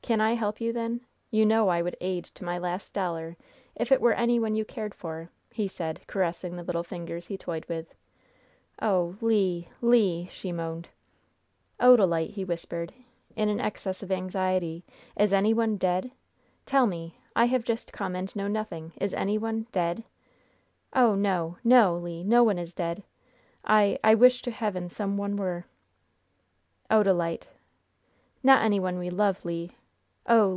[0.00, 1.02] Can I help you, then?
[1.30, 3.36] You know I would aid to my last dollar
[3.76, 7.36] if it were any one you cared for," he said, caressing the little fingers he
[7.36, 7.94] toyed with.
[8.80, 9.64] "Oh, Le!
[9.82, 10.88] Le!" she moaned.
[11.78, 12.94] "Odalite!" he whispered,
[13.36, 14.82] in an access of anxiety,
[15.14, 16.10] "is any one dead?
[16.64, 17.18] Tell me!
[17.36, 18.94] I have just come, and know nothing.
[18.96, 20.04] Is any one dead?"
[20.94, 21.58] "Oh, no!
[21.62, 22.24] No, Le!
[22.24, 23.02] No one is dead.
[23.62, 25.66] I I wish to Heaven some one were!"
[26.90, 27.48] "Odalite!"
[28.42, 29.68] "Not any one we love, Le.
[30.30, 30.56] Oh, Le!